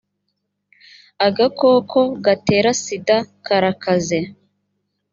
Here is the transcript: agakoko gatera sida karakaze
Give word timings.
agakoko 1.27 1.99
gatera 2.25 2.69
sida 2.81 3.17
karakaze 3.45 4.19